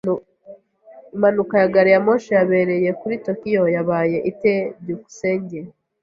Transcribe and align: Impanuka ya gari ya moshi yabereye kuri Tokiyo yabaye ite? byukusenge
Impanuka 1.15 1.53
ya 1.61 1.71
gari 1.73 1.91
ya 1.93 2.01
moshi 2.05 2.29
yabereye 2.37 2.89
kuri 2.99 3.15
Tokiyo 3.25 3.63
yabaye 3.75 4.17
ite? 4.31 4.53
byukusenge 4.81 5.59